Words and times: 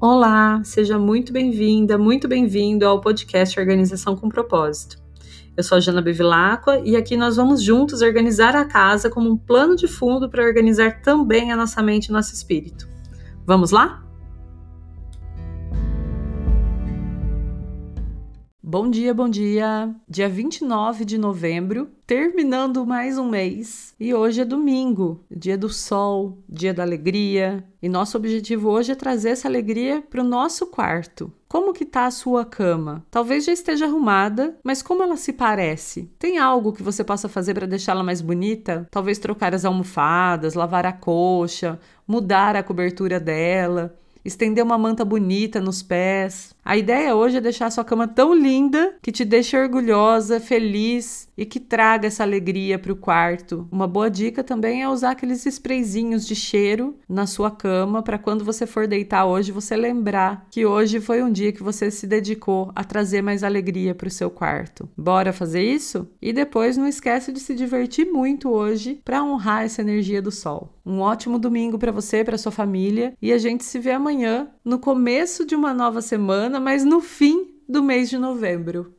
Olá, 0.00 0.62
seja 0.62 0.96
muito 0.96 1.32
bem-vinda, 1.32 1.98
muito 1.98 2.28
bem-vindo 2.28 2.86
ao 2.86 3.00
podcast 3.00 3.58
Organização 3.58 4.14
com 4.14 4.28
Propósito. 4.28 4.96
Eu 5.56 5.64
sou 5.64 5.76
a 5.76 5.80
Jana 5.80 6.00
Bevilacqua 6.00 6.80
e 6.84 6.94
aqui 6.94 7.16
nós 7.16 7.34
vamos 7.34 7.60
juntos 7.60 8.00
organizar 8.00 8.54
a 8.54 8.64
casa 8.64 9.10
como 9.10 9.28
um 9.28 9.36
plano 9.36 9.74
de 9.74 9.88
fundo 9.88 10.30
para 10.30 10.44
organizar 10.44 11.02
também 11.02 11.50
a 11.50 11.56
nossa 11.56 11.82
mente 11.82 12.06
e 12.06 12.12
nosso 12.12 12.32
espírito. 12.32 12.88
Vamos 13.44 13.72
lá? 13.72 14.07
Bom 18.70 18.90
dia, 18.90 19.14
bom 19.14 19.30
dia! 19.30 19.94
Dia 20.06 20.28
29 20.28 21.02
de 21.06 21.16
novembro, 21.16 21.88
terminando 22.06 22.84
mais 22.84 23.16
um 23.16 23.26
mês. 23.26 23.94
E 23.98 24.12
hoje 24.12 24.42
é 24.42 24.44
domingo, 24.44 25.24
dia 25.34 25.56
do 25.56 25.70
sol, 25.70 26.36
dia 26.46 26.74
da 26.74 26.82
alegria. 26.82 27.64
E 27.80 27.88
nosso 27.88 28.18
objetivo 28.18 28.68
hoje 28.68 28.92
é 28.92 28.94
trazer 28.94 29.30
essa 29.30 29.48
alegria 29.48 30.02
para 30.10 30.20
o 30.20 30.24
nosso 30.24 30.66
quarto. 30.66 31.32
Como 31.48 31.72
que 31.72 31.86
tá 31.86 32.04
a 32.04 32.10
sua 32.10 32.44
cama? 32.44 33.02
Talvez 33.10 33.46
já 33.46 33.54
esteja 33.54 33.86
arrumada, 33.86 34.58
mas 34.62 34.82
como 34.82 35.02
ela 35.02 35.16
se 35.16 35.32
parece? 35.32 36.12
Tem 36.18 36.36
algo 36.36 36.74
que 36.74 36.82
você 36.82 37.02
possa 37.02 37.26
fazer 37.26 37.54
para 37.54 37.66
deixá-la 37.66 38.02
mais 38.02 38.20
bonita? 38.20 38.86
Talvez 38.90 39.18
trocar 39.18 39.54
as 39.54 39.64
almofadas, 39.64 40.52
lavar 40.52 40.84
a 40.84 40.92
coxa, 40.92 41.80
mudar 42.06 42.54
a 42.54 42.62
cobertura 42.62 43.18
dela 43.18 43.96
estender 44.28 44.62
uma 44.62 44.78
manta 44.78 45.04
bonita 45.04 45.60
nos 45.60 45.82
pés. 45.82 46.54
A 46.68 46.76
ideia 46.76 47.16
hoje 47.16 47.38
é 47.38 47.40
deixar 47.40 47.64
a 47.64 47.70
sua 47.70 47.82
cama 47.82 48.06
tão 48.06 48.34
linda 48.34 48.94
que 49.00 49.10
te 49.10 49.24
deixe 49.24 49.58
orgulhosa, 49.58 50.38
feliz 50.38 51.26
e 51.34 51.46
que 51.46 51.58
traga 51.58 52.08
essa 52.08 52.22
alegria 52.22 52.78
para 52.78 52.92
o 52.92 52.96
quarto. 52.96 53.66
Uma 53.72 53.88
boa 53.88 54.10
dica 54.10 54.44
também 54.44 54.82
é 54.82 54.88
usar 54.88 55.12
aqueles 55.12 55.46
sprayzinhos 55.46 56.26
de 56.26 56.34
cheiro 56.34 56.98
na 57.08 57.26
sua 57.26 57.50
cama 57.50 58.02
para 58.02 58.18
quando 58.18 58.44
você 58.44 58.66
for 58.66 58.86
deitar 58.86 59.24
hoje 59.24 59.50
você 59.50 59.76
lembrar 59.76 60.46
que 60.50 60.66
hoje 60.66 61.00
foi 61.00 61.22
um 61.22 61.32
dia 61.32 61.52
que 61.52 61.62
você 61.62 61.90
se 61.90 62.06
dedicou 62.06 62.70
a 62.74 62.84
trazer 62.84 63.22
mais 63.22 63.42
alegria 63.42 63.94
para 63.94 64.08
o 64.08 64.10
seu 64.10 64.28
quarto. 64.28 64.86
Bora 64.94 65.32
fazer 65.32 65.62
isso? 65.62 66.06
E 66.20 66.34
depois 66.34 66.76
não 66.76 66.86
esquece 66.86 67.32
de 67.32 67.40
se 67.40 67.54
divertir 67.54 68.04
muito 68.04 68.50
hoje 68.50 69.00
para 69.02 69.24
honrar 69.24 69.64
essa 69.64 69.80
energia 69.80 70.20
do 70.20 70.30
sol. 70.30 70.74
Um 70.84 71.00
ótimo 71.00 71.38
domingo 71.38 71.78
para 71.78 71.92
você, 71.92 72.24
para 72.24 72.36
sua 72.38 72.52
família 72.52 73.14
e 73.22 73.32
a 73.32 73.38
gente 73.38 73.62
se 73.64 73.78
vê 73.78 73.92
amanhã 73.92 74.48
no 74.68 74.78
começo 74.78 75.46
de 75.46 75.54
uma 75.54 75.72
nova 75.72 76.02
semana 76.02 76.60
mas 76.60 76.84
no 76.84 77.00
fim 77.00 77.54
do 77.66 77.82
mês 77.82 78.10
de 78.10 78.18
novembro. 78.18 78.92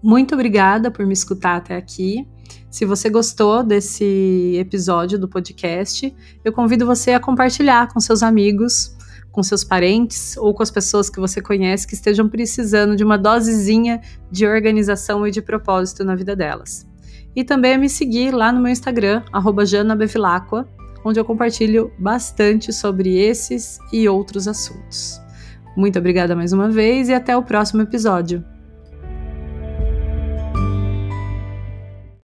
Muito 0.00 0.34
obrigada 0.34 0.88
por 0.88 1.04
me 1.04 1.12
escutar 1.12 1.56
até 1.56 1.74
aqui. 1.74 2.28
Se 2.70 2.84
você 2.84 3.10
gostou 3.10 3.64
desse 3.64 4.54
episódio 4.56 5.18
do 5.18 5.28
podcast, 5.28 6.14
eu 6.44 6.52
convido 6.52 6.86
você 6.86 7.10
a 7.10 7.18
compartilhar 7.18 7.92
com 7.92 7.98
seus 7.98 8.22
amigos, 8.22 8.96
com 9.32 9.42
seus 9.42 9.64
parentes 9.64 10.36
ou 10.36 10.54
com 10.54 10.62
as 10.62 10.70
pessoas 10.70 11.10
que 11.10 11.18
você 11.18 11.40
conhece 11.40 11.88
que 11.88 11.94
estejam 11.94 12.28
precisando 12.28 12.94
de 12.94 13.02
uma 13.02 13.18
dosezinha 13.18 14.00
de 14.30 14.46
organização 14.46 15.26
e 15.26 15.32
de 15.32 15.42
propósito 15.42 16.04
na 16.04 16.14
vida 16.14 16.36
delas. 16.36 16.86
E 17.34 17.42
também 17.42 17.74
a 17.74 17.78
me 17.78 17.88
seguir 17.88 18.32
lá 18.32 18.52
no 18.52 18.60
meu 18.60 18.70
Instagram, 18.70 19.22
janabevilacqua, 19.64 20.68
onde 21.04 21.18
eu 21.18 21.24
compartilho 21.24 21.92
bastante 21.98 22.72
sobre 22.72 23.18
esses 23.18 23.78
e 23.92 24.08
outros 24.08 24.48
assuntos. 24.48 25.20
Muito 25.76 25.98
obrigada 25.98 26.36
mais 26.36 26.52
uma 26.52 26.70
vez 26.70 27.08
e 27.08 27.14
até 27.14 27.36
o 27.36 27.42
próximo 27.42 27.82
episódio. 27.82 28.44